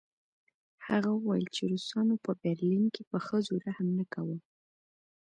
هغه 0.87 1.09
وویل 1.13 1.45
چې 1.55 1.63
روسانو 1.71 2.15
په 2.25 2.31
برلین 2.43 2.83
کې 2.93 3.03
په 3.09 3.17
ښځو 3.27 3.53
رحم 3.65 3.87
نه 3.99 4.05
کاوه 4.13 4.37